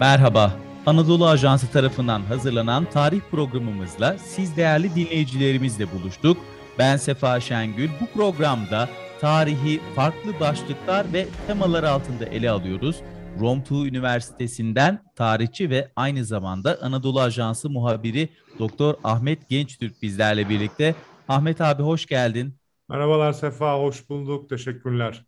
[0.00, 0.52] Merhaba,
[0.86, 6.36] Anadolu Ajansı tarafından hazırlanan tarih programımızla siz değerli dinleyicilerimizle buluştuk.
[6.78, 7.88] Ben Sefa Şengül.
[8.00, 8.88] Bu programda
[9.20, 12.96] tarihi farklı başlıklar ve temalar altında ele alıyoruz.
[13.40, 18.28] Romtu Üniversitesi'nden tarihçi ve aynı zamanda Anadolu Ajansı muhabiri
[18.58, 20.94] Doktor Ahmet Gençtürk bizlerle birlikte.
[21.28, 22.54] Ahmet abi hoş geldin.
[22.88, 24.48] Merhabalar Sefa, hoş bulduk.
[24.48, 25.24] Teşekkürler.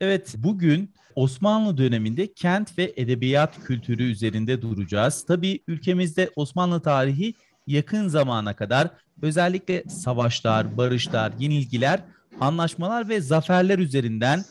[0.00, 5.24] Evet, bugün Osmanlı döneminde kent ve edebiyat kültürü üzerinde duracağız.
[5.28, 7.34] Tabii ülkemizde Osmanlı tarihi
[7.66, 8.90] yakın zamana kadar
[9.22, 12.00] özellikle savaşlar, barışlar, yenilgiler,
[12.40, 14.44] anlaşmalar ve zaferler üzerinden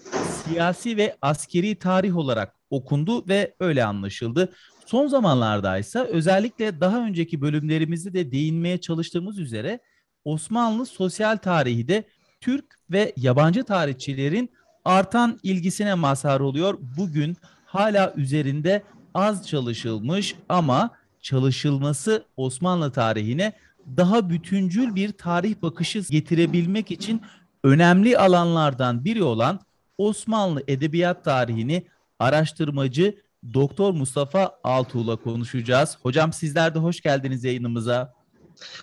[0.43, 4.53] siyasi ve askeri tarih olarak okundu ve öyle anlaşıldı.
[4.85, 9.79] Son zamanlarda ise özellikle daha önceki bölümlerimizde de değinmeye çalıştığımız üzere
[10.25, 12.03] Osmanlı sosyal tarihi de
[12.41, 14.56] Türk ve yabancı tarihçilerin
[14.87, 16.77] artan ilgisine mazhar oluyor.
[16.97, 23.53] Bugün hala üzerinde az çalışılmış ama çalışılması Osmanlı tarihine
[23.97, 27.21] daha bütüncül bir tarih bakışı getirebilmek için
[27.63, 29.59] önemli alanlardan biri olan
[29.97, 31.87] Osmanlı edebiyat tarihini
[32.19, 33.17] araştırmacı
[33.53, 35.97] Doktor Mustafa Altuğ'la konuşacağız.
[36.01, 38.13] Hocam sizler de hoş geldiniz yayınımıza.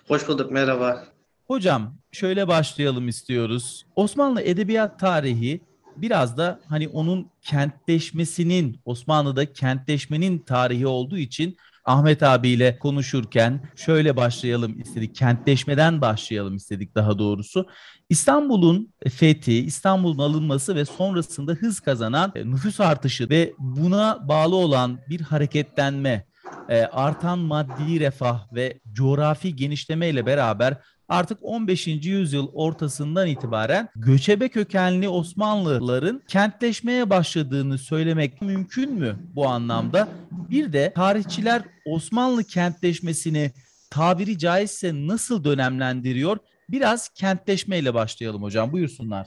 [0.08, 1.04] Hoş bulduk, merhaba.
[1.46, 3.86] Hocam şöyle başlayalım istiyoruz.
[3.96, 5.60] Osmanlı edebiyat tarihi
[5.96, 14.80] biraz da hani onun kentleşmesinin Osmanlı'da kentleşmenin tarihi olduğu için Ahmet abiyle konuşurken şöyle başlayalım
[14.80, 15.14] istedik.
[15.14, 17.66] Kentleşmeden başlayalım istedik daha doğrusu.
[18.08, 25.20] İstanbul'un fethi, İstanbul'un alınması ve sonrasında hız kazanan nüfus artışı ve buna bağlı olan bir
[25.20, 26.26] hareketlenme,
[26.68, 30.76] e, artan maddi refah ve coğrafi genişleme ile beraber
[31.08, 31.86] artık 15.
[31.86, 40.08] yüzyıl ortasından itibaren göçebe kökenli Osmanlıların kentleşmeye başladığını söylemek mümkün mü bu anlamda?
[40.50, 43.52] Bir de tarihçiler Osmanlı kentleşmesini
[43.90, 46.38] tabiri caizse nasıl dönemlendiriyor?
[46.68, 48.72] Biraz kentleşmeyle başlayalım hocam.
[48.72, 49.26] Buyursunlar.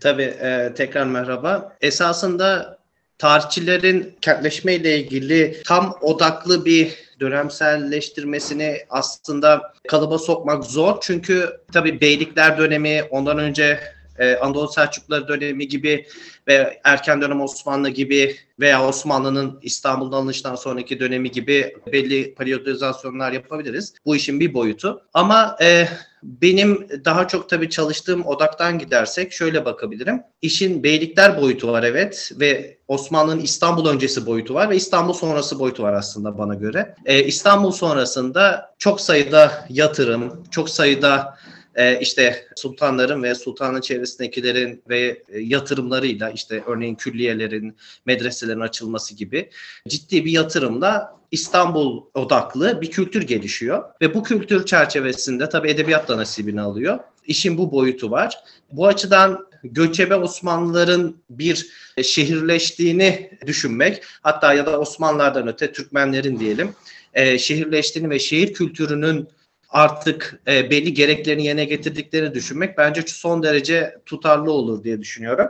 [0.00, 1.76] Tabii e, tekrar merhaba.
[1.80, 2.78] Esasında
[3.18, 10.96] tarihçilerin kentleşme ile ilgili tam odaklı bir dönemselleştirmesini aslında kalıba sokmak zor.
[11.00, 13.80] Çünkü tabii beylikler dönemi ondan önce
[14.18, 16.06] e, Anadolu Selçukluları dönemi gibi
[16.48, 23.94] ve erken dönem Osmanlı gibi veya Osmanlı'nın İstanbul'dan alınıştan sonraki dönemi gibi belli periyodizasyonlar yapabiliriz.
[24.06, 25.02] Bu işin bir boyutu.
[25.14, 25.88] Ama e,
[26.22, 30.22] benim daha çok tabii çalıştığım odaktan gidersek şöyle bakabilirim.
[30.42, 35.82] İşin beylikler boyutu var evet ve Osmanlı'nın İstanbul öncesi boyutu var ve İstanbul sonrası boyutu
[35.82, 36.94] var aslında bana göre.
[37.04, 41.38] Ee, İstanbul sonrasında çok sayıda yatırım, çok sayıda
[41.76, 47.76] e, işte sultanların ve sultanın çevresindekilerin ve e, yatırımlarıyla işte örneğin külliyelerin,
[48.06, 49.50] medreselerin açılması gibi
[49.88, 56.16] ciddi bir yatırımla İstanbul odaklı bir kültür gelişiyor ve bu kültür çerçevesinde tabii edebiyat da
[56.16, 56.98] nasibini alıyor.
[57.26, 58.38] İşin bu boyutu var.
[58.72, 61.66] Bu açıdan göçebe Osmanlıların bir
[62.02, 66.70] şehirleştiğini düşünmek hatta ya da Osmanlılardan öte Türkmenlerin diyelim
[67.14, 69.28] e, şehirleştiğini ve şehir kültürünün
[69.68, 75.48] artık e, belli gereklerini yerine getirdiklerini düşünmek bence son derece tutarlı olur diye düşünüyorum.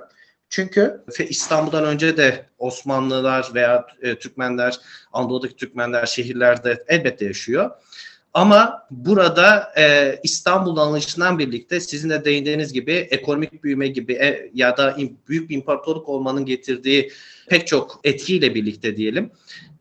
[0.48, 4.78] Çünkü İstanbul'dan önce de Osmanlılar veya e, Türkmenler,
[5.12, 7.70] Anadolu'daki Türkmenler şehirlerde elbette yaşıyor.
[8.34, 14.76] Ama burada e, İstanbul alışından birlikte sizin de değindiğiniz gibi ekonomik büyüme gibi e, ya
[14.76, 17.12] da in, büyük bir imparatorluk olmanın getirdiği
[17.48, 19.30] pek çok etkiyle birlikte diyelim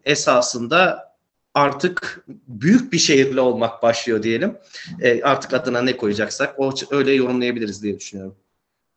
[0.06, 1.15] esasında
[1.56, 4.58] artık büyük bir şehirli olmak başlıyor diyelim.
[5.02, 8.36] E, artık adına ne koyacaksak o öyle yorumlayabiliriz diye düşünüyorum.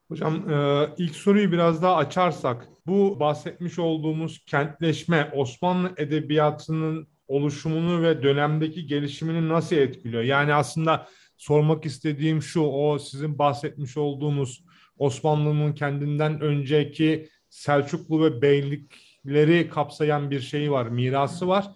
[0.09, 8.23] Hocam e, ilk soruyu biraz daha açarsak bu bahsetmiş olduğumuz kentleşme Osmanlı edebiyatının oluşumunu ve
[8.23, 10.23] dönemdeki gelişimini nasıl etkiliyor?
[10.23, 14.65] Yani aslında sormak istediğim şu o sizin bahsetmiş olduğunuz
[14.99, 21.71] Osmanlı'nın kendinden önceki Selçuklu ve Beylik leri kapsayan bir şeyi var, mirası var.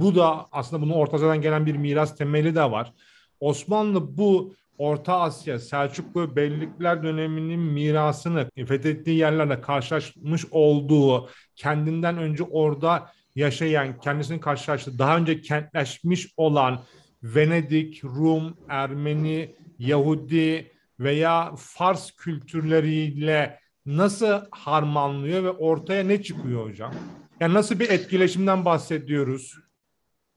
[0.00, 2.92] Bu da aslında bunun Orta Asya'dan gelen bir miras temeli de var.
[3.40, 13.12] Osmanlı bu Orta Asya, Selçuklu Beylikler döneminin mirasını fethettiği yerlerle karşılaşmış olduğu, kendinden önce orada
[13.34, 16.80] yaşayan, kendisini karşılaştığı, daha önce kentleşmiş olan
[17.22, 23.58] Venedik, Rum, Ermeni, Yahudi veya Fars kültürleriyle
[23.96, 26.94] nasıl harmanlıyor ve ortaya ne çıkıyor hocam?
[27.40, 29.54] Yani nasıl bir etkileşimden bahsediyoruz?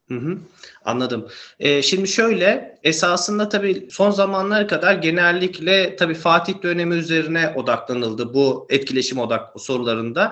[0.08, 0.38] Hı hı,
[0.86, 1.28] anladım.
[1.60, 8.68] Ee, şimdi şöyle esasında tabii son zamanlar kadar genellikle tabii Fatih dönemi üzerine odaklanıldı bu
[8.70, 10.32] etkileşim odak sorularında.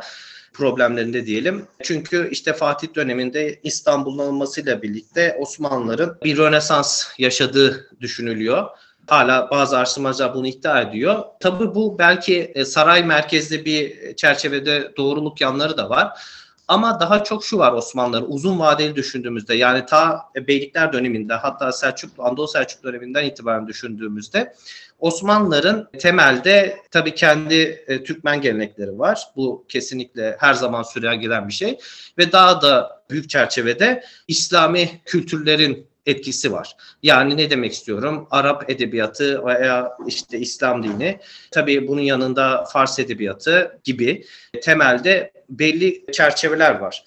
[0.54, 1.66] problemlerinde diyelim.
[1.84, 8.68] Çünkü işte Fatih döneminde İstanbul'un alınmasıyla birlikte Osmanlıların bir rönesans yaşadığı düşünülüyor.
[9.10, 11.24] Hala bazı araştırmacılar bunu iddia ediyor.
[11.40, 16.20] Tabii bu belki e, saray merkezli bir çerçevede doğruluk yanları da var.
[16.68, 22.24] Ama daha çok şu var Osmanlılar uzun vadeli düşündüğümüzde yani ta Beylikler döneminde hatta Selçuklu,
[22.24, 24.54] Anadolu Selçuk döneminden itibaren düşündüğümüzde
[25.00, 29.24] Osmanlıların temelde tabii kendi e, Türkmen gelenekleri var.
[29.36, 31.80] Bu kesinlikle her zaman süren gelen bir şey
[32.18, 36.76] ve daha da büyük çerçevede İslami kültürlerin etkisi var.
[37.04, 38.28] Yani ne demek istiyorum?
[38.32, 41.20] Arap edebiyatı veya işte İslam dini,
[41.52, 44.26] tabii bunun yanında Fars edebiyatı gibi
[44.62, 47.04] temelde belli çerçeveler var.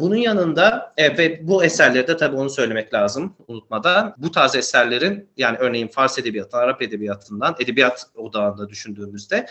[0.00, 4.14] Bunun yanında e, ve bu eserlerde tabii onu söylemek lazım unutmadan.
[4.18, 9.46] Bu tarz eserlerin yani örneğin Fars edebiyatı, Arap edebiyatından edebiyat odağında düşündüğümüzde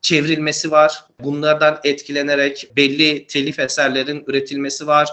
[0.00, 1.04] çevrilmesi var.
[1.20, 5.08] Bunlardan etkilenerek belli telif eserlerin üretilmesi var.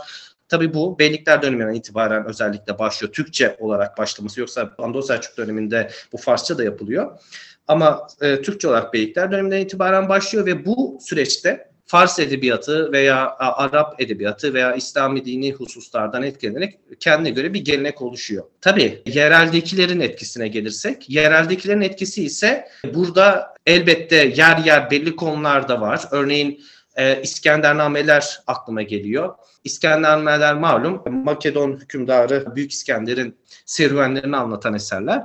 [0.48, 3.14] Tabii bu Beylikler döneminden itibaren özellikle başlıyor.
[3.14, 7.20] Türkçe olarak başlaması yoksa Anadolu Selçuk döneminde bu Farsça da yapılıyor.
[7.68, 14.02] Ama e, Türkçe olarak Beylikler döneminden itibaren başlıyor ve bu süreçte Fars edebiyatı veya Arap
[14.02, 18.44] edebiyatı veya İslami dini hususlardan etkilenerek kendine göre bir gelenek oluşuyor.
[18.62, 26.02] Tabii yereldekilerin etkisine gelirsek, yereldekilerin etkisi ise burada elbette yer yer belli konularda var.
[26.12, 26.64] Örneğin
[26.96, 29.36] e, İskendernameler aklıma geliyor.
[29.64, 35.24] İskendernameler malum Makedon hükümdarı Büyük İskender'in serüvenlerini anlatan eserler.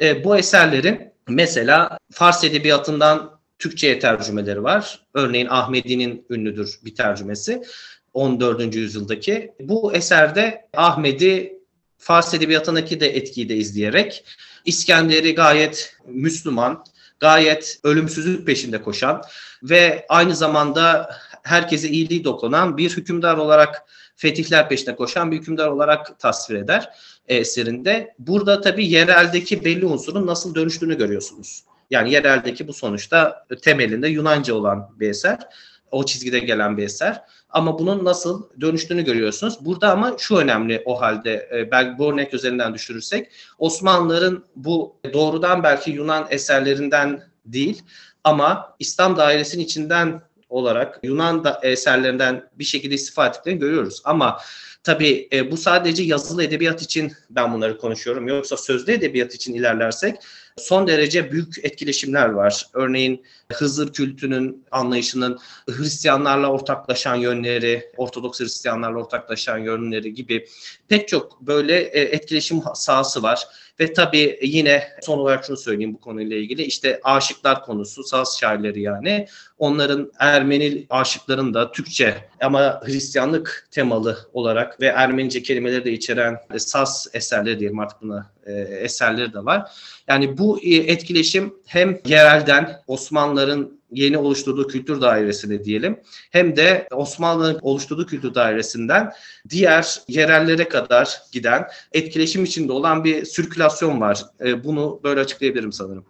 [0.00, 5.06] E, bu eserlerin mesela Fars edebiyatından Türkçe'ye tercümeleri var.
[5.14, 7.62] Örneğin Ahmedi'nin ünlüdür bir tercümesi
[8.14, 8.74] 14.
[8.74, 9.52] yüzyıldaki.
[9.60, 11.58] Bu eserde Ahmedi
[11.98, 14.24] Fars edebiyatındaki de etkiyi de izleyerek
[14.64, 16.84] İskender'i gayet Müslüman,
[17.24, 19.22] gayet ölümsüzlük peşinde koşan
[19.62, 21.10] ve aynı zamanda
[21.42, 23.82] herkese iyiliği dokunan bir hükümdar olarak
[24.16, 26.88] fetihler peşinde koşan bir hükümdar olarak tasvir eder
[27.28, 28.14] eserinde.
[28.18, 31.64] Burada tabii yereldeki belli unsurun nasıl dönüştüğünü görüyorsunuz.
[31.90, 35.38] Yani yereldeki bu sonuçta temelinde Yunanca olan bir eser.
[35.94, 37.22] O çizgide gelen bir eser.
[37.50, 39.64] Ama bunun nasıl dönüştüğünü görüyorsunuz.
[39.64, 45.62] Burada ama şu önemli o halde e, belki bu örnek üzerinden düşürürsek Osmanlıların bu doğrudan
[45.62, 47.82] belki Yunan eserlerinden değil
[48.24, 54.02] ama İslam dairesinin içinden olarak Yunan da eserlerinden bir şekilde istifade ettiklerini görüyoruz.
[54.04, 54.40] Ama
[54.82, 58.28] tabii e, bu sadece yazılı edebiyat için ben bunları konuşuyorum.
[58.28, 60.16] Yoksa sözlü edebiyat için ilerlersek
[60.56, 62.66] son derece büyük etkileşimler var.
[62.72, 65.38] Örneğin Hızır kültünün anlayışının
[65.70, 70.46] Hristiyanlarla ortaklaşan yönleri, Ortodoks Hristiyanlarla ortaklaşan yönleri gibi
[70.88, 73.46] pek çok böyle e, etkileşim sahası var.
[73.80, 76.62] Ve tabii yine son olarak şunu söyleyeyim bu konuyla ilgili.
[76.62, 79.26] İşte aşıklar konusu, saz şairleri yani.
[79.58, 87.08] Onların Ermeni aşıkların da Türkçe ama Hristiyanlık temalı olarak ve Ermenice kelimeleri de içeren saz
[87.12, 89.70] eserleri diyelim artık buna e, eserleri de var.
[90.08, 96.00] Yani bu e, etkileşim hem yerelden Osmanlıların yeni oluşturduğu kültür dairesinde diyelim
[96.30, 99.12] hem de Osmanlı'nın oluşturduğu kültür dairesinden
[99.48, 104.24] diğer yerellere kadar giden etkileşim içinde olan bir sirkülasyon var.
[104.44, 106.04] E, bunu böyle açıklayabilirim sanırım.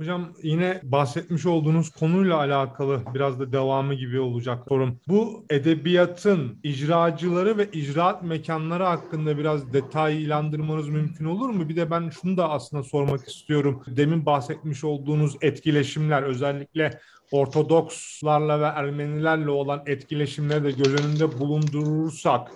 [0.00, 5.00] Hocam yine bahsetmiş olduğunuz konuyla alakalı biraz da devamı gibi olacak sorum.
[5.08, 11.68] Bu edebiyatın icracıları ve icraat mekanları hakkında biraz detaylandırmanız mümkün olur mu?
[11.68, 13.82] Bir de ben şunu da aslında sormak istiyorum.
[13.86, 17.00] Demin bahsetmiş olduğunuz etkileşimler özellikle
[17.32, 22.50] Ortodokslarla ve Ermenilerle olan etkileşimleri de göz önünde bulundurursak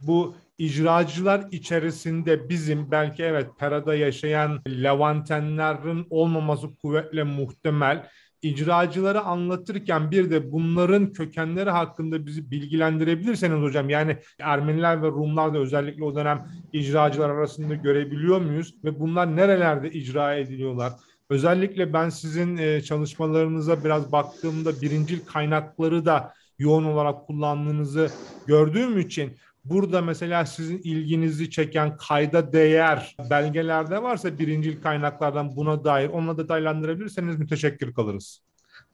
[0.00, 8.08] bu icracılar içerisinde bizim belki evet Pera'da yaşayan Levantenlerin olmaması kuvvetle muhtemel.
[8.42, 15.58] İcracıları anlatırken bir de bunların kökenleri hakkında bizi bilgilendirebilirseniz hocam yani Ermeniler ve Rumlar da
[15.58, 20.92] özellikle o dönem icracılar arasında görebiliyor muyuz ve bunlar nerelerde icra ediliyorlar?
[21.30, 28.10] Özellikle ben sizin e, çalışmalarınıza biraz baktığımda birincil kaynakları da yoğun olarak kullandığınızı
[28.46, 29.36] gördüğüm için
[29.70, 37.38] Burada mesela sizin ilginizi çeken kayda değer belgelerde varsa birincil kaynaklardan buna dair onunla detaylandırabilirseniz
[37.38, 38.40] müteşekkir kalırız.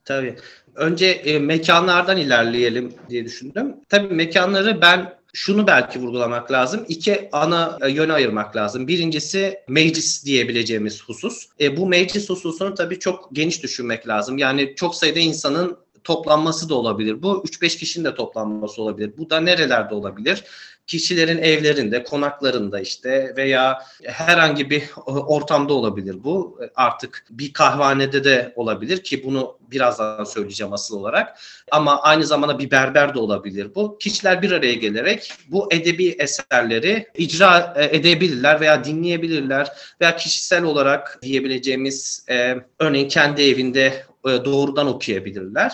[0.05, 0.35] Tabii.
[0.75, 3.75] Önce e, mekanlardan ilerleyelim diye düşündüm.
[3.89, 6.85] Tabii mekanları ben şunu belki vurgulamak lazım.
[6.87, 8.87] İki ana e, yöne ayırmak lazım.
[8.87, 11.47] Birincisi meclis diyebileceğimiz husus.
[11.59, 14.37] E, bu meclis hususunu tabii çok geniş düşünmek lazım.
[14.37, 17.21] Yani çok sayıda insanın toplanması da olabilir.
[17.21, 19.13] Bu 3-5 kişinin de toplanması olabilir.
[19.17, 20.43] Bu da nerelerde olabilir?
[20.87, 26.59] Kişilerin evlerinde, konaklarında işte veya herhangi bir ortamda olabilir bu.
[26.75, 31.39] Artık bir kahvanede de olabilir ki bunu birazdan söyleyeceğim asıl olarak.
[31.71, 33.97] Ama aynı zamanda bir berber de olabilir bu.
[33.97, 39.67] Kişiler bir araya gelerek bu edebi eserleri icra e, edebilirler veya dinleyebilirler
[40.01, 45.71] veya kişisel olarak diyebileceğimiz e, örneğin kendi evinde e, doğrudan okuyabilirler.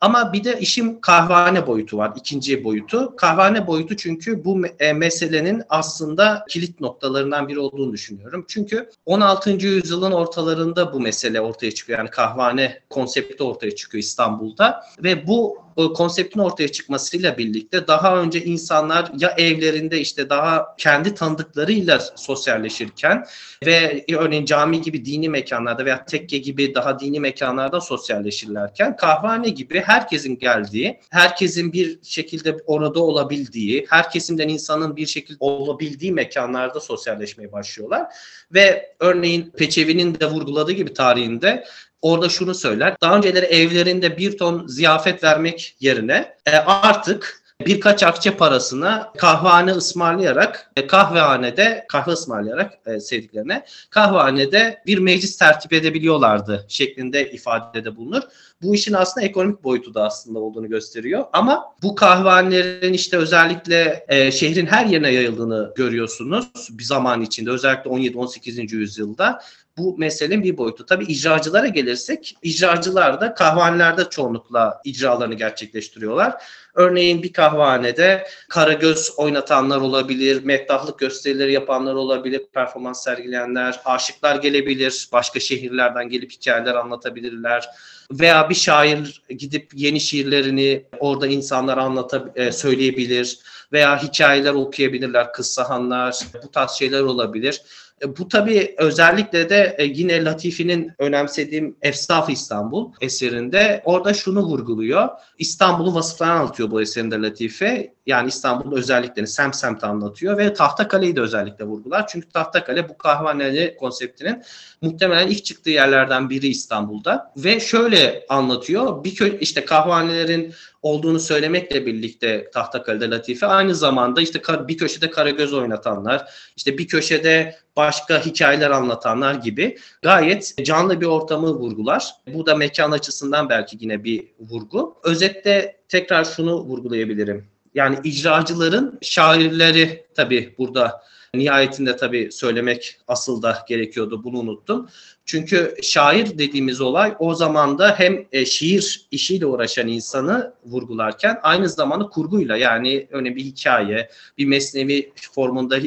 [0.00, 3.16] Ama bir de işin kahvehane boyutu var, ikinci boyutu.
[3.16, 8.44] Kahvehane boyutu çünkü bu e, meselenin aslında kilit noktalarından biri olduğunu düşünüyorum.
[8.48, 9.50] Çünkü 16.
[9.50, 11.98] yüzyılın ortalarında bu mesele ortaya çıkıyor.
[11.98, 18.44] Yani kahvehane konsepti ortaya çıkıyor İstanbul'da ve bu o konseptin ortaya çıkmasıyla birlikte daha önce
[18.44, 23.26] insanlar ya evlerinde işte daha kendi tanıdıklarıyla sosyalleşirken
[23.66, 29.80] ve örneğin cami gibi dini mekanlarda veya tekke gibi daha dini mekanlarda sosyalleşirlerken kahvehane gibi
[29.80, 37.52] herkesin geldiği, herkesin bir şekilde orada olabildiği, her kesimden insanın bir şekilde olabildiği mekanlarda sosyalleşmeye
[37.52, 38.06] başlıyorlar.
[38.54, 41.64] Ve örneğin Peçevi'nin de vurguladığı gibi tarihinde
[42.02, 42.96] orada şunu söyler.
[43.02, 50.72] Daha önceleri evlerinde bir ton ziyafet vermek yerine e, artık birkaç akçe parasına kahvehane ısmarlayarak
[50.76, 58.22] e, kahvehanede kahve ısmarlayarak e, sevdiklerine kahvehanede bir meclis tertip edebiliyorlardı şeklinde ifadede bulunur.
[58.62, 61.24] Bu işin aslında ekonomik boyutu da aslında olduğunu gösteriyor.
[61.32, 67.90] Ama bu kahvehanelerin işte özellikle e, şehrin her yerine yayıldığını görüyorsunuz bir zaman içinde özellikle
[67.90, 68.76] 17-18.
[68.76, 69.40] yüzyılda
[69.78, 70.86] bu meselenin bir boyutu.
[70.86, 76.42] Tabii icracılara gelirsek, icracılar da kahvehanelerde çoğunlukla icralarını gerçekleştiriyorlar.
[76.74, 85.40] Örneğin bir kahvehanede karagöz oynatanlar olabilir, meddahlık gösterileri yapanlar olabilir, performans sergileyenler, aşıklar gelebilir, başka
[85.40, 87.68] şehirlerden gelip hikayeler anlatabilirler.
[88.12, 93.38] Veya bir şair gidip yeni şiirlerini orada insanlar anlata e, söyleyebilir
[93.72, 97.62] veya hikayeler okuyabilirler, kıssahanlar, bu tarz şeyler olabilir.
[98.02, 105.08] E, bu tabii özellikle de e, yine Latifi'nin önemsediğim Efsaf İstanbul eserinde orada şunu vurguluyor.
[105.38, 107.94] İstanbul'u vasıflarını anlatıyor bu eserinde Latife.
[108.06, 112.06] Yani İstanbul'un özelliklerini sem semt anlatıyor ve Tahtakale'yi de özellikle vurgular.
[112.06, 114.42] Çünkü Tahtakale bu kahvaneli konseptinin
[114.82, 117.32] muhtemelen ilk çıktığı yerlerden biri İstanbul'da.
[117.36, 119.04] Ve şöyle anlatıyor.
[119.04, 125.52] Bir köy işte kahvanelerin olduğunu söylemekle birlikte Tahtakale'de Latife aynı zamanda işte bir köşede Karagöz
[125.52, 132.14] oynatanlar, işte bir köşede başka hikayeler anlatanlar gibi gayet canlı bir ortamı vurgular.
[132.26, 134.96] Bu da mekan açısından belki yine bir vurgu.
[135.04, 137.46] Özette tekrar şunu vurgulayabilirim.
[137.74, 141.02] Yani icracıların şairleri tabii burada
[141.34, 144.24] nihayetinde tabii söylemek asıl da gerekiyordu.
[144.24, 144.88] Bunu unuttum.
[145.24, 151.68] Çünkü şair dediğimiz olay o zaman da hem e, şiir işiyle uğraşan insanı vurgularken aynı
[151.68, 155.78] zamanda kurguyla yani örneğin bir hikaye, bir mesnevi formunda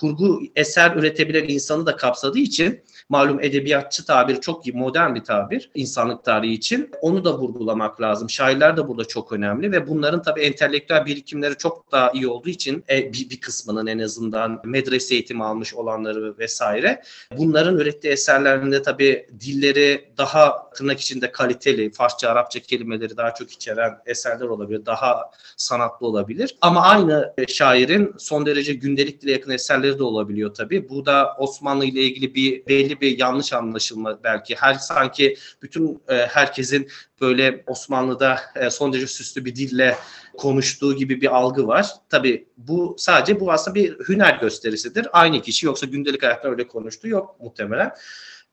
[0.00, 6.24] kurgu eser üretebilen insanı da kapsadığı için malum edebiyatçı tabir çok modern bir tabir insanlık
[6.24, 6.90] tarihi için.
[7.00, 8.30] Onu da vurgulamak lazım.
[8.30, 12.84] Şairler de burada çok önemli ve bunların tabii entelektüel birikimleri çok daha iyi olduğu için
[12.90, 17.02] e, bir, bir kısmının en azından medrese eğitimi almış olanları vesaire.
[17.36, 23.98] Bunların ürettiği eserlerinde tabii dilleri daha tırnak içinde kaliteli, Farsça, Arapça kelimeleri daha çok içeren
[24.06, 24.86] eserler olabilir.
[24.86, 26.56] Daha sanatlı olabilir.
[26.60, 30.88] Ama aynı şairin son derece gündelik dile yakın eserleri de olabiliyor tabii.
[30.88, 34.54] Bu da Osmanlı ile ilgili bir belli bir yanlış anlaşılma belki.
[34.54, 36.88] Her sanki bütün e, herkesin
[37.20, 39.96] böyle Osmanlı'da e, son derece süslü bir dille
[40.36, 41.86] konuştuğu gibi bir algı var.
[42.08, 45.08] Tabii bu sadece bu aslında bir hüner gösterisidir.
[45.12, 47.92] Aynı kişi yoksa gündelik hayatta öyle konuştuğu yok muhtemelen.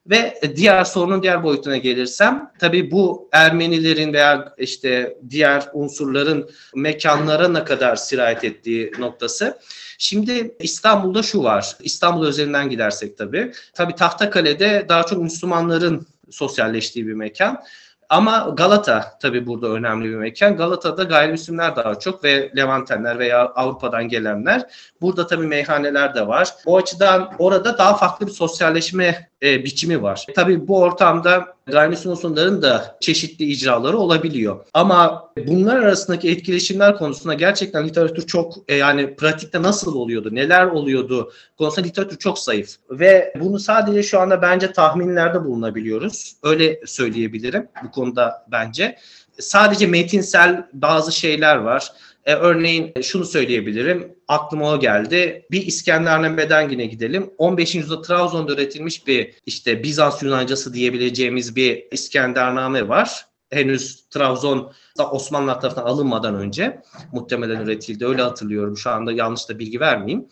[0.09, 7.63] Ve diğer sorunun diğer boyutuna gelirsem tabii bu Ermenilerin veya işte diğer unsurların mekanlara ne
[7.63, 9.59] kadar sirayet ettiği noktası.
[9.97, 11.77] Şimdi İstanbul'da şu var.
[11.79, 13.51] İstanbul üzerinden gidersek tabii.
[13.73, 17.63] Tabii Tahtakale'de daha çok Müslümanların sosyalleştiği bir mekan.
[18.09, 20.57] Ama Galata tabii burada önemli bir mekan.
[20.57, 24.65] Galata'da gayrimüslimler daha çok ve Levantenler veya Avrupa'dan gelenler.
[25.01, 26.49] Burada tabii meyhaneler de var.
[26.65, 30.25] O açıdan orada daha farklı bir sosyalleşme e, biçimi var.
[30.35, 31.56] Tabii bu ortamda
[32.05, 34.65] unsurların da çeşitli icraları olabiliyor.
[34.73, 41.31] Ama bunlar arasındaki etkileşimler konusunda gerçekten literatür çok e, yani pratikte nasıl oluyordu, neler oluyordu
[41.57, 42.75] konusunda literatür çok zayıf.
[42.91, 46.35] Ve bunu sadece şu anda bence tahminlerde bulunabiliyoruz.
[46.43, 48.97] Öyle söyleyebilirim bu konuda bence.
[49.39, 51.91] Sadece metinsel bazı şeyler var.
[52.25, 54.16] E, örneğin şunu söyleyebilirim.
[54.27, 55.45] Aklıma o geldi.
[55.51, 57.29] Bir İskendername'den yine gidelim.
[57.37, 57.75] 15.
[57.75, 63.25] yüzyılda Trabzon'da üretilmiş bir işte Bizans Yunancası diyebileceğimiz bir İskendername var.
[63.49, 64.71] henüz Trabzon
[65.11, 66.81] Osmanlı tarafından alınmadan önce
[67.11, 68.05] muhtemelen üretildi.
[68.05, 68.77] Öyle hatırlıyorum.
[68.77, 70.27] Şu anda yanlış da bilgi vermeyeyim.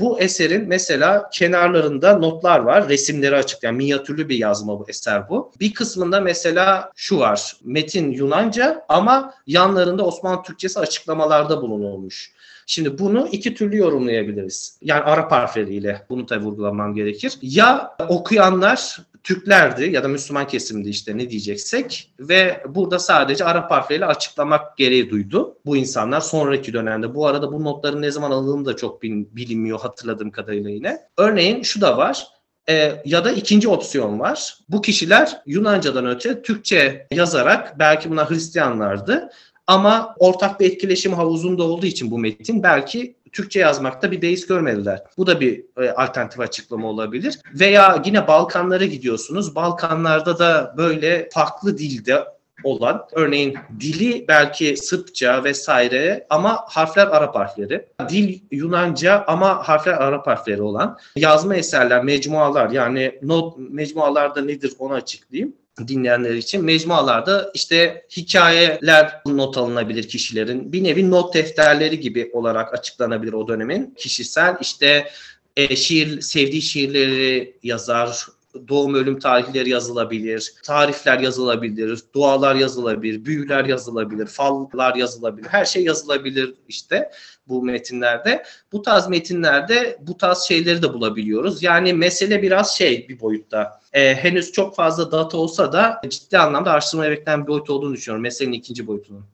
[0.00, 2.88] Bu eserin mesela kenarlarında notlar var.
[2.88, 5.52] Resimleri açıklayan minyatürlü bir yazma bu eser bu.
[5.60, 7.56] Bir kısmında mesela şu var.
[7.64, 12.37] Metin Yunanca ama yanlarında Osmanlı Türkçesi açıklamalarda bulunulmuş.
[12.70, 14.78] Şimdi bunu iki türlü yorumlayabiliriz.
[14.82, 17.38] Yani Arap harfleriyle bunu tabi vurgulamam gerekir.
[17.42, 24.06] Ya okuyanlar Türklerdi ya da Müslüman kesimdi işte ne diyeceksek ve burada sadece Arap harfleriyle
[24.06, 27.14] açıklamak gereği duydu bu insanlar sonraki dönemde.
[27.14, 30.98] Bu arada bu notların ne zaman alındığını da çok bilinmiyor hatırladığım kadarıyla yine.
[31.16, 32.26] Örneğin şu da var.
[32.68, 34.58] E, ya da ikinci opsiyon var.
[34.68, 39.30] Bu kişiler Yunancadan öte Türkçe yazarak belki bunlar Hristiyanlardı
[39.68, 45.02] ama ortak bir etkileşim havuzunda olduğu için bu metin belki Türkçe yazmakta bir beis görmediler.
[45.16, 47.38] Bu da bir e, alternatif açıklama olabilir.
[47.54, 49.54] Veya yine Balkanlara gidiyorsunuz.
[49.54, 52.24] Balkanlarda da böyle farklı dilde
[52.64, 57.86] olan örneğin dili belki Sırpça vesaire ama harfler Arap harfleri.
[58.08, 64.94] Dil Yunanca ama harfler Arap harfleri olan yazma eserler, mecmualar yani not mecmualarda nedir onu
[64.94, 65.54] açıklayayım
[65.86, 70.72] dinleyenler için mecmualarda işte hikayeler not alınabilir kişilerin.
[70.72, 73.94] Bir nevi not defterleri gibi olarak açıklanabilir o dönemin.
[73.96, 75.08] Kişisel işte
[75.56, 78.26] e, şiir sevdiği şiirleri yazar,
[78.68, 85.48] doğum ölüm tarihleri yazılabilir, tarifler yazılabilir, dualar yazılabilir, büyüler yazılabilir, fallar yazılabilir.
[85.48, 87.10] Her şey yazılabilir işte
[87.48, 88.42] bu metinlerde.
[88.72, 91.62] Bu tarz metinlerde bu tarz şeyleri de bulabiliyoruz.
[91.62, 93.80] Yani mesele biraz şey bir boyutta.
[93.92, 98.22] Ee, henüz çok fazla data olsa da ciddi anlamda araştırma beklenen bir boyut olduğunu düşünüyorum.
[98.22, 99.24] Meselenin ikinci boyutunun.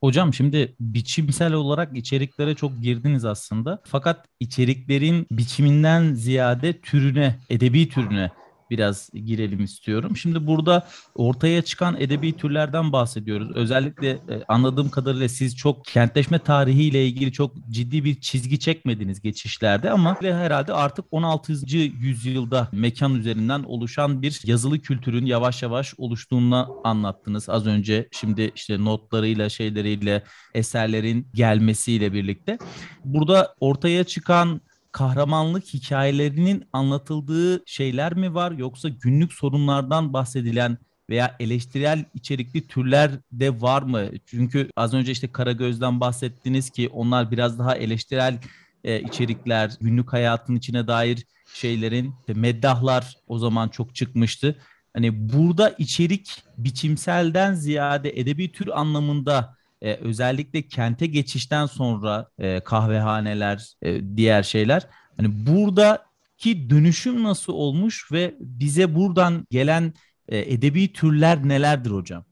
[0.00, 3.80] Hocam şimdi biçimsel olarak içeriklere çok girdiniz aslında.
[3.84, 8.30] Fakat içeriklerin biçiminden ziyade türüne, edebi türüne
[8.70, 10.16] biraz girelim istiyorum.
[10.16, 13.50] Şimdi burada ortaya çıkan edebi türlerden bahsediyoruz.
[13.54, 19.90] Özellikle e, anladığım kadarıyla siz çok kentleşme tarihiyle ilgili çok ciddi bir çizgi çekmediniz geçişlerde
[19.90, 21.52] ama herhalde artık 16.
[22.00, 28.08] yüzyılda mekan üzerinden oluşan bir yazılı kültürün yavaş yavaş oluştuğunu anlattınız az önce.
[28.12, 30.22] Şimdi işte notlarıyla şeyleriyle
[30.54, 32.58] eserlerin gelmesiyle birlikte.
[33.04, 34.60] Burada ortaya çıkan
[34.96, 40.78] kahramanlık hikayelerinin anlatıldığı şeyler mi var yoksa günlük sorunlardan bahsedilen
[41.10, 44.10] veya eleştirel içerikli türler de var mı?
[44.26, 48.38] Çünkü az önce işte Karagöz'den bahsettiniz ki onlar biraz daha eleştirel
[48.84, 54.58] e, içerikler, günlük hayatın içine dair şeylerin işte meddahlar o zaman çok çıkmıştı.
[54.94, 59.56] Hani burada içerik biçimselden ziyade edebi tür anlamında
[59.86, 64.86] e, özellikle kente geçişten sonra e, kahvehaneler, e, diğer şeyler.
[65.16, 69.94] Hani buradaki dönüşüm nasıl olmuş ve bize buradan gelen
[70.28, 72.24] e, edebi türler nelerdir hocam?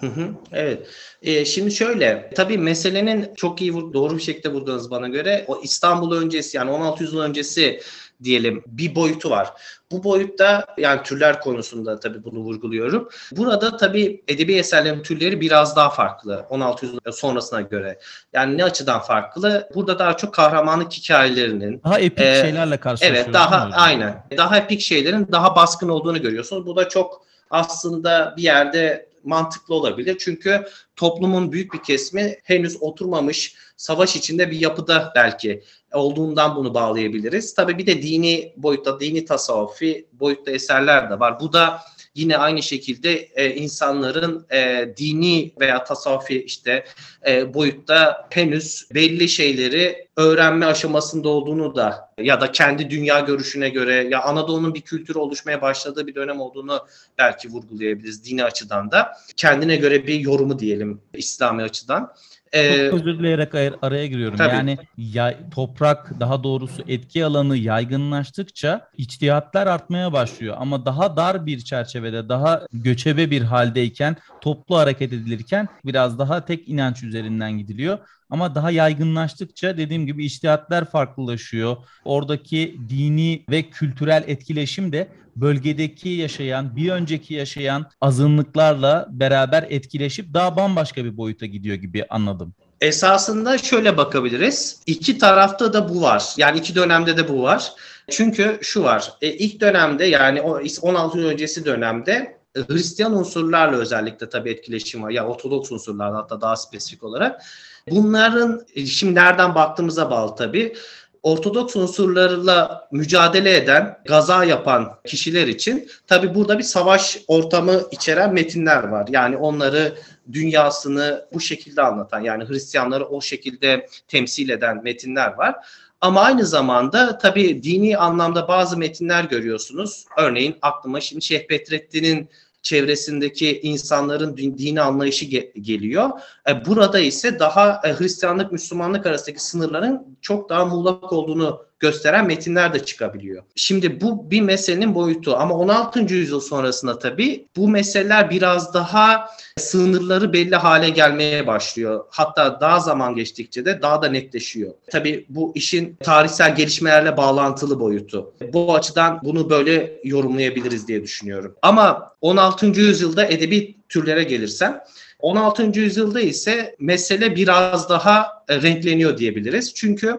[0.00, 0.86] Hı hı, evet.
[1.22, 5.44] Ee, şimdi şöyle, tabii meselenin çok iyi doğru bir şekilde buldunuz bana göre.
[5.48, 7.80] O İstanbul öncesi yani 16 yıl öncesi
[8.24, 9.52] diyelim bir boyutu var.
[9.92, 13.08] Bu boyutta yani türler konusunda tabii bunu vurguluyorum.
[13.32, 17.98] Burada tabii edebi eserlerin türleri biraz daha farklı 16 yüzyıl sonrasına göre.
[18.32, 19.68] Yani ne açıdan farklı?
[19.74, 23.22] Burada daha çok kahramanlık hikayelerinin daha epik e, şeylerle karşılaşıyoruz.
[23.24, 24.26] Evet, daha aynen.
[24.36, 26.66] Daha epik şeylerin daha baskın olduğunu görüyorsunuz.
[26.66, 30.16] Bu da çok aslında bir yerde mantıklı olabilir.
[30.20, 30.64] Çünkü
[30.96, 37.54] toplumun büyük bir kesimi henüz oturmamış savaş içinde bir yapıda belki olduğundan bunu bağlayabiliriz.
[37.54, 41.40] Tabii bir de dini boyutta, dini tasavvufi boyutta eserler de var.
[41.40, 41.80] Bu da
[42.20, 46.84] yine aynı şekilde e, insanların e, dini veya tasavvufi işte
[47.26, 54.08] e, boyutta henüz belli şeyleri öğrenme aşamasında olduğunu da ya da kendi dünya görüşüne göre
[54.10, 56.86] ya Anadolu'nun bir kültürü oluşmaya başladığı bir dönem olduğunu
[57.18, 59.12] belki vurgulayabiliriz dini açıdan da.
[59.36, 62.12] Kendine göre bir yorumu diyelim İslami açıdan.
[62.52, 64.38] Ee, Çok özür dileyerek araya giriyorum.
[64.38, 64.44] Tabii.
[64.44, 70.56] Yani ya, toprak daha doğrusu etki alanı yaygınlaştıkça içtihatlar artmaya başlıyor.
[70.58, 76.68] Ama daha dar bir çerçevede, daha göçebe bir haldeyken, toplu hareket edilirken biraz daha tek
[76.68, 77.98] inanç üzerinden gidiliyor.
[78.30, 81.76] Ama daha yaygınlaştıkça dediğim gibi içtihatler farklılaşıyor.
[82.04, 90.56] Oradaki dini ve kültürel etkileşim de bölgedeki yaşayan, bir önceki yaşayan azınlıklarla beraber etkileşip daha
[90.56, 92.54] bambaşka bir boyuta gidiyor gibi anladım.
[92.80, 94.82] Esasında şöyle bakabiliriz.
[94.86, 96.24] İki tarafta da bu var.
[96.36, 97.72] Yani iki dönemde de bu var.
[98.10, 99.12] Çünkü şu var.
[99.22, 100.42] E, ilk dönemde yani
[100.82, 105.10] 16 yıl öncesi dönemde Hristiyan unsurlarla özellikle tabii etkileşim var.
[105.10, 107.42] Ya Ortodoks unsurlarla hatta daha spesifik olarak.
[107.90, 110.74] Bunların şimdi nereden baktığımıza bağlı tabii
[111.22, 118.84] Ortodoks unsurlarla mücadele eden, gaza yapan kişiler için tabi burada bir savaş ortamı içeren metinler
[118.84, 119.08] var.
[119.10, 119.94] Yani onları
[120.32, 125.54] dünyasını bu şekilde anlatan yani Hristiyanları o şekilde temsil eden metinler var.
[126.00, 130.04] Ama aynı zamanda tabi dini anlamda bazı metinler görüyorsunuz.
[130.18, 132.28] Örneğin aklıma şimdi Şeyh Bedrettin'in
[132.62, 136.10] çevresindeki insanların dini anlayışı ge- geliyor.
[136.48, 142.74] E, burada ise daha e, Hristiyanlık Müslümanlık arasındaki sınırların çok daha muğlak olduğunu gösteren metinler
[142.74, 143.42] de çıkabiliyor.
[143.56, 146.14] Şimdi bu bir meselenin boyutu ama 16.
[146.14, 152.04] yüzyıl sonrasında tabii bu meseleler biraz daha sınırları belli hale gelmeye başlıyor.
[152.10, 154.74] Hatta daha zaman geçtikçe de daha da netleşiyor.
[154.90, 158.34] Tabii bu işin tarihsel gelişmelerle bağlantılı boyutu.
[158.52, 161.56] Bu açıdan bunu böyle yorumlayabiliriz diye düşünüyorum.
[161.62, 162.66] Ama 16.
[162.66, 164.82] yüzyılda edebi türlere gelirsem
[165.18, 165.80] 16.
[165.80, 169.74] yüzyılda ise mesele biraz daha renkleniyor diyebiliriz.
[169.74, 170.18] Çünkü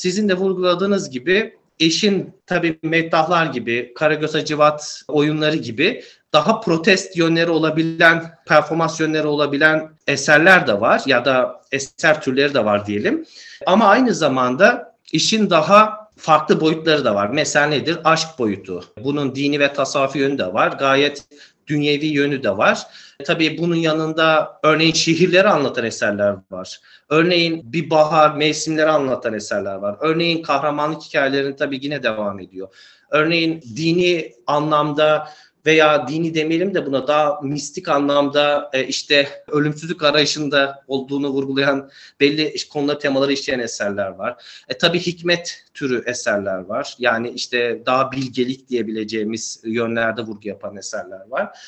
[0.00, 7.50] sizin de vurguladığınız gibi eşin tabii meddahlar gibi, Karagöz Hacivat oyunları gibi daha protest yönleri
[7.50, 13.26] olabilen, performans yönleri olabilen eserler de var ya da eser türleri de var diyelim.
[13.66, 17.28] Ama aynı zamanda işin daha farklı boyutları da var.
[17.28, 17.98] Mesela nedir?
[18.04, 18.84] Aşk boyutu.
[19.04, 20.68] Bunun dini ve tasavvufi yönü de var.
[20.68, 21.24] Gayet
[21.66, 22.86] dünyevi yönü de var.
[23.22, 26.80] Tabii bunun yanında örneğin şehirleri anlatan eserler var.
[27.08, 29.96] Örneğin bir bahar, mevsimleri anlatan eserler var.
[30.00, 32.68] Örneğin kahramanlık hikayelerinin tabii yine devam ediyor.
[33.10, 35.28] Örneğin dini anlamda
[35.66, 42.54] veya dini demeyelim de buna daha mistik anlamda e, işte ölümsüzlük arayışında olduğunu vurgulayan belli
[42.72, 44.44] konuları temaları işleyen eserler var.
[44.68, 46.94] E tabi hikmet türü eserler var.
[46.98, 51.58] Yani işte daha bilgelik diyebileceğimiz yönlerde vurgu yapan eserler var.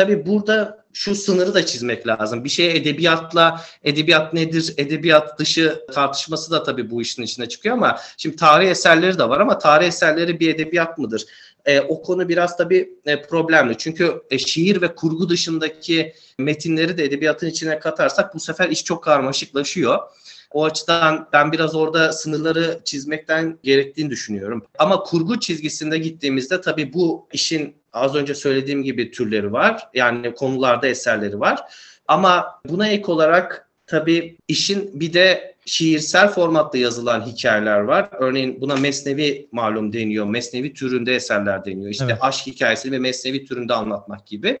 [0.00, 2.44] Tabi burada şu sınırı da çizmek lazım.
[2.44, 8.00] Bir şey edebiyatla, edebiyat nedir, edebiyat dışı tartışması da tabii bu işin içine çıkıyor ama
[8.16, 11.24] şimdi tarih eserleri de var ama tarih eserleri bir edebiyat mıdır?
[11.66, 13.78] E, o konu biraz tabii e, problemli.
[13.78, 19.04] Çünkü e, şiir ve kurgu dışındaki metinleri de edebiyatın içine katarsak bu sefer iş çok
[19.04, 19.98] karmaşıklaşıyor.
[20.50, 24.66] O açıdan ben biraz orada sınırları çizmekten gerektiğini düşünüyorum.
[24.78, 29.88] Ama kurgu çizgisinde gittiğimizde tabii bu işin az önce söylediğim gibi türleri var.
[29.94, 31.60] Yani konularda eserleri var.
[32.08, 38.08] Ama buna ek olarak tabii işin bir de şiirsel formatta yazılan hikayeler var.
[38.12, 40.26] Örneğin buna mesnevi malum deniyor.
[40.26, 41.90] Mesnevi türünde eserler deniyor.
[41.90, 42.18] İşte evet.
[42.20, 44.58] aşk hikayesi ve mesnevi türünde anlatmak gibi.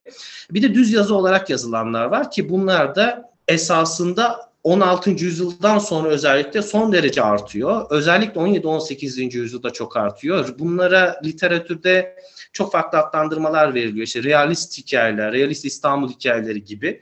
[0.50, 5.10] Bir de düz yazı olarak yazılanlar var ki bunlar da esasında 16.
[5.10, 7.86] yüzyıldan sonra özellikle son derece artıyor.
[7.90, 9.36] Özellikle 17-18.
[9.36, 10.54] yüzyılda çok artıyor.
[10.58, 12.16] Bunlara literatürde
[12.52, 14.06] çok farklı adlandırmalar veriliyor.
[14.06, 17.00] İşte realist hikayeler, realist İstanbul hikayeleri gibi.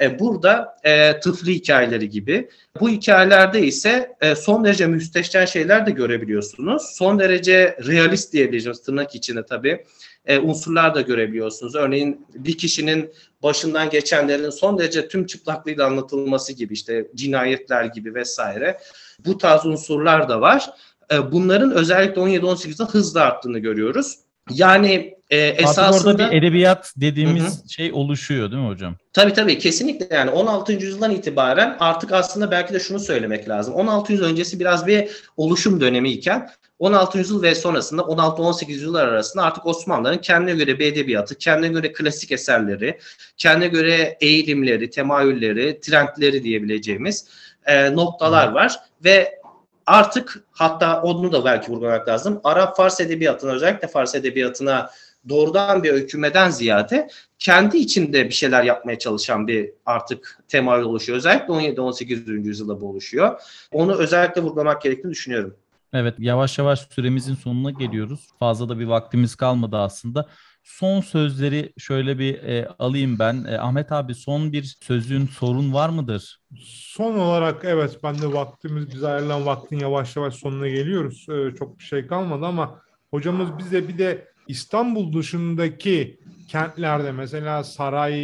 [0.00, 2.48] E, burada e, tıflı hikayeleri gibi.
[2.80, 6.82] Bu hikayelerde ise e, son derece müsteşten şeyler de görebiliyorsunuz.
[6.82, 9.84] Son derece realist diyebileceğimiz tırnak içinde tabii
[10.26, 11.74] e, unsurlar da görebiliyorsunuz.
[11.74, 13.10] Örneğin bir kişinin
[13.42, 18.78] başından geçenlerin son derece tüm çıplaklığıyla anlatılması gibi işte cinayetler gibi vesaire.
[19.26, 20.70] Bu tarz unsurlar da var.
[21.12, 24.18] E, bunların özellikle 17-18'de hızla arttığını görüyoruz.
[24.50, 26.10] Yani e, esasında...
[26.10, 27.68] orada bir edebiyat dediğimiz hı hı.
[27.68, 28.96] şey oluşuyor değil mi hocam?
[29.12, 30.72] Tabii tabii kesinlikle yani 16.
[30.72, 33.74] yüzyıldan itibaren artık aslında belki de şunu söylemek lazım.
[33.74, 34.12] 16.
[34.12, 37.18] yüzyıl öncesi biraz bir oluşum dönemi iken 16.
[37.18, 42.32] yüzyıl ve sonrasında 16-18 yüzyıllar arasında artık Osmanlıların kendine göre bir edebiyatı, kendine göre klasik
[42.32, 42.98] eserleri,
[43.36, 47.28] kendine göre eğilimleri, temayülleri, trendleri diyebileceğimiz
[47.66, 49.40] e, noktalar var ve
[49.86, 52.40] artık hatta onu da belki vurgulamak lazım.
[52.44, 54.90] Arap Fars edebiyatına özellikle Fars edebiyatına
[55.28, 57.08] doğrudan bir öykümeden ziyade
[57.38, 61.18] kendi içinde bir şeyler yapmaya çalışan bir artık temayül oluşuyor.
[61.18, 62.46] Özellikle 17-18.
[62.46, 63.40] yüzyılda bu oluşuyor.
[63.72, 65.56] Onu özellikle vurgulamak gerektiğini düşünüyorum.
[65.96, 68.28] Evet yavaş yavaş süremizin sonuna geliyoruz.
[68.38, 70.28] Fazla da bir vaktimiz kalmadı aslında.
[70.62, 73.44] Son sözleri şöyle bir e, alayım ben.
[73.44, 76.40] E, Ahmet abi son bir sözün sorun var mıdır?
[76.64, 81.26] Son olarak evet ben de vaktimiz bize ayrılan vaktin yavaş yavaş sonuna geliyoruz.
[81.28, 82.80] E, çok bir şey kalmadı ama
[83.10, 88.16] hocamız bize bir de İstanbul dışındaki kentlerde mesela Saray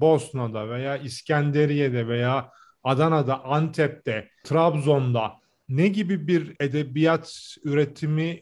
[0.00, 2.50] Bosna'da veya İskenderiye'de veya
[2.84, 8.40] Adana'da, Antep'te, Trabzon'da ne gibi bir edebiyat üretimi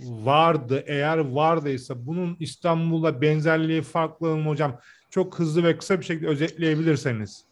[0.00, 0.84] vardı?
[0.86, 4.80] Eğer vardıysa bunun İstanbul'la benzerliği farklı mı hocam?
[5.10, 7.44] Çok hızlı ve kısa bir şekilde özetleyebilirseniz.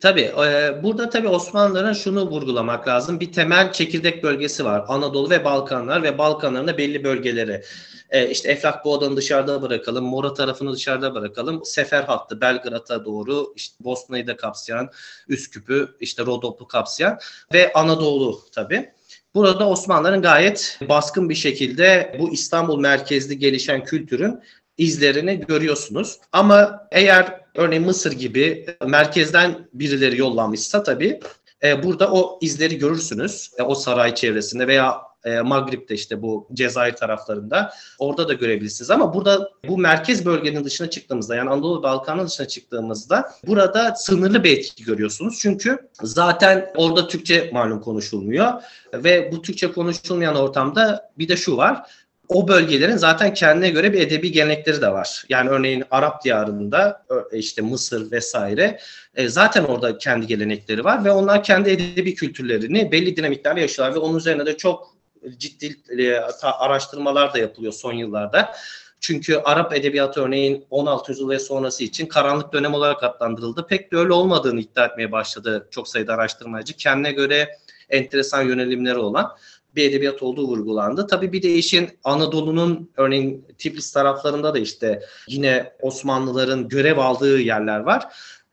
[0.00, 0.20] Tabii.
[0.20, 3.20] E, burada tabii Osmanlıların şunu vurgulamak lazım.
[3.20, 4.84] Bir temel çekirdek bölgesi var.
[4.88, 7.62] Anadolu ve Balkanlar ve Balkanların da belli bölgeleri.
[8.10, 11.64] E, işte Eflak Boğdan'ı dışarıda bırakalım, Mora tarafını dışarıda bırakalım.
[11.64, 14.90] Sefer hattı Belgrad'a doğru işte Bosna'yı da kapsayan,
[15.28, 17.18] Üsküp'ü, işte Rodop'u kapsayan
[17.52, 18.90] ve Anadolu tabii.
[19.34, 24.40] Burada Osmanlıların gayet baskın bir şekilde bu İstanbul merkezli gelişen kültürün
[24.78, 26.18] izlerini görüyorsunuz.
[26.32, 31.20] Ama eğer örneğin Mısır gibi merkezden birileri yollanmışsa tabii
[31.62, 33.50] e, burada o izleri görürsünüz.
[33.58, 38.90] E, o saray çevresinde veya e, Maghrib'de işte bu Cezayir taraflarında orada da görebilirsiniz.
[38.90, 44.58] Ama burada bu merkez bölgenin dışına çıktığımızda yani Anadolu Balkan'ın dışına çıktığımızda burada sınırlı bir
[44.58, 45.38] etki görüyorsunuz.
[45.40, 48.52] Çünkü zaten orada Türkçe malum konuşulmuyor
[48.94, 51.86] ve bu Türkçe konuşulmayan ortamda bir de şu var
[52.28, 55.24] o bölgelerin zaten kendine göre bir edebi gelenekleri de var.
[55.28, 58.78] Yani örneğin Arap diyarında işte Mısır vesaire
[59.14, 63.98] e, zaten orada kendi gelenekleri var ve onlar kendi edebi kültürlerini belli dinamiklerle yaşıyorlar ve
[63.98, 64.95] onun üzerine de çok
[65.38, 68.52] ciddi e, araştırmalar da yapılıyor son yıllarda.
[69.00, 71.12] Çünkü Arap edebiyatı örneğin 16.
[71.12, 73.66] yüzyıl ve sonrası için karanlık dönem olarak adlandırıldı.
[73.66, 76.76] Pek de öyle olmadığını iddia etmeye başladı çok sayıda araştırmacı.
[76.76, 77.58] Kendine göre
[77.90, 79.36] enteresan yönelimleri olan
[79.76, 81.06] bir edebiyat olduğu vurgulandı.
[81.06, 87.80] Tabii bir de işin Anadolu'nun örneğin Tiflis taraflarında da işte yine Osmanlıların görev aldığı yerler
[87.80, 88.04] var.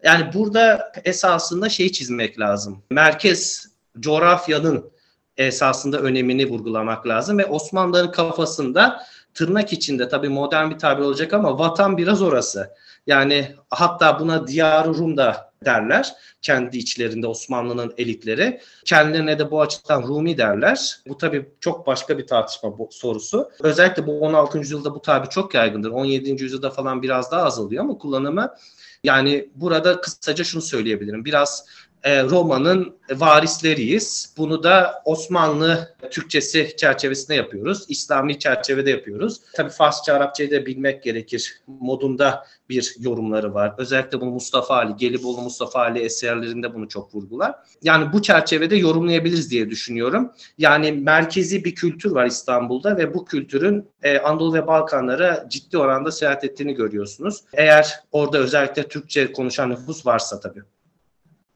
[0.04, 2.84] Yani burada esasında şey çizmek lazım.
[2.90, 3.68] Merkez
[4.00, 4.93] coğrafyanın
[5.38, 11.60] esasında önemini vurgulamak lazım ve Osmanlıların kafasında tırnak içinde tabii modern bir tabir olacak ama
[11.60, 12.70] vatan biraz orası.
[13.08, 16.14] Yani hatta buna Diyar-ı Rum da derler.
[16.42, 18.60] Kendi içlerinde Osmanlı'nın elitleri.
[18.86, 21.00] Kendilerine de bu açıdan Rumi derler.
[21.08, 23.50] Bu tabii çok başka bir tartışma sorusu.
[23.60, 24.58] Özellikle bu 16.
[24.58, 25.90] yüzyılda bu tabi çok yaygındır.
[25.90, 26.44] 17.
[26.44, 28.56] yüzyılda falan biraz daha azalıyor ama kullanımı
[29.04, 31.26] yani burada kısaca şunu söyleyebilirim.
[31.26, 31.66] Biraz
[32.04, 34.34] e, Roma'nın varisleriyiz.
[34.38, 37.86] Bunu da Osmanlı Türkçesi çerçevesinde yapıyoruz.
[37.88, 39.42] İslami çerçevede yapıyoruz.
[39.54, 43.74] Tabii Farsça, Arapçayı da bilmek gerekir modunda bir yorumları var.
[43.78, 47.56] Özellikle bu Mustafa Ali, Gelibolu Mustafa Ali eserlerinde bunu çok vurgular.
[47.82, 50.32] Yani bu çerçevede yorumlayabiliriz diye düşünüyorum.
[50.58, 56.12] Yani merkezi bir kültür var İstanbul'da ve bu kültürün e, Anadolu ve Balkanlara ciddi oranda
[56.12, 57.42] seyahat ettiğini görüyorsunuz.
[57.54, 60.64] Eğer orada özellikle Türkçe konuşan nüfus varsa tabii.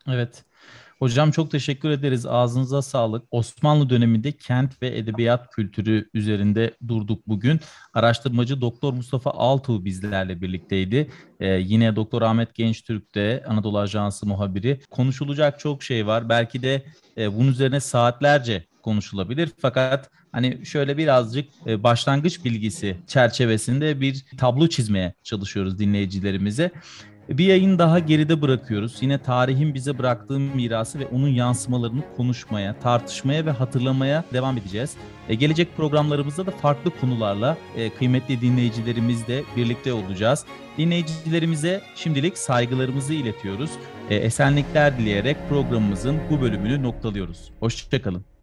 [0.08, 0.44] Evet.
[1.00, 2.26] Hocam çok teşekkür ederiz.
[2.26, 3.24] Ağzınıza sağlık.
[3.32, 7.60] Osmanlı döneminde kent ve edebiyat kültürü üzerinde durduk bugün.
[7.94, 11.12] Araştırmacı Doktor Mustafa Altuğ bizlerle birlikteydi.
[11.40, 14.82] Ee, yine Doktor Ahmet Gençtürk de Anadolu Ajansı muhabiri.
[14.92, 16.30] Konuşulacak çok şey var.
[16.30, 16.86] Belki de
[17.18, 19.50] e, bunun üzerine saatlerce konuşulabilir.
[19.62, 26.72] Fakat hani şöyle birazcık e, başlangıç bilgisi çerçevesinde bir tablo çizmeye çalışıyoruz dinleyicilerimize.
[27.30, 28.98] Bir yayın daha geride bırakıyoruz.
[29.02, 34.94] Yine tarihin bize bıraktığı mirası ve onun yansımalarını konuşmaya, tartışmaya ve hatırlamaya devam edeceğiz.
[35.30, 40.46] E, gelecek programlarımızda da farklı konularla e, kıymetli dinleyicilerimizle birlikte olacağız.
[40.78, 43.72] Dinleyicilerimize şimdilik saygılarımızı iletiyoruz.
[44.10, 47.52] E, esenlikler dileyerek programımızın bu bölümünü noktalıyoruz.
[47.60, 48.37] Hoşçakalın.